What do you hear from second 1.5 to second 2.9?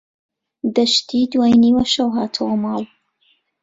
نیوەشەو هاتەوە ماڵ.